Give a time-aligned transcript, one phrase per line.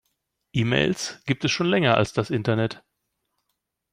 [0.55, 2.83] E-Mails gibt es schon länger als das Internet.